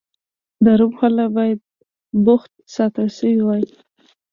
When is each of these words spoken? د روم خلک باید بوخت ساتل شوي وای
د 0.63 0.65
روم 0.79 0.93
خلک 0.99 1.27
باید 1.37 1.59
بوخت 2.25 2.51
ساتل 2.75 3.07
شوي 3.17 3.39
وای 3.43 3.63